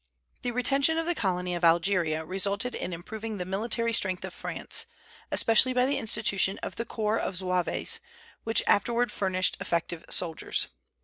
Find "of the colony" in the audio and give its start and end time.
0.97-1.53